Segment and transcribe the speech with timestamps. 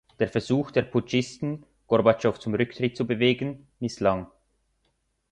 [0.17, 4.31] Der Versuch der Putschisten, Gorbatschow zum Rücktritt zu bewegen, misslang.